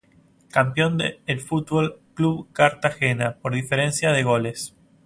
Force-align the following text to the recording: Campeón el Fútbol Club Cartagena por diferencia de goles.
Campeón 0.49 0.97
el 1.27 1.39
Fútbol 1.41 1.99
Club 2.15 2.51
Cartagena 2.53 3.35
por 3.39 3.53
diferencia 3.53 4.09
de 4.11 4.23
goles. 4.23 4.75